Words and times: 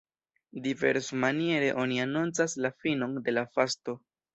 Diversmaniere 0.67 1.69
oni 1.85 2.03
anoncas 2.09 2.59
la 2.67 2.77
finon 2.83 3.17
de 3.29 3.41
la 3.41 3.49
fasto. 3.57 4.01